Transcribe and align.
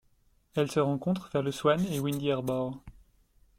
Elle 0.55 0.71
se 0.71 0.79
rencontre 0.79 1.29
vers 1.31 1.43
le 1.43 1.51
Swan 1.51 1.79
et 1.93 1.99
Windy 1.99 2.31
Harbour. 2.31 2.81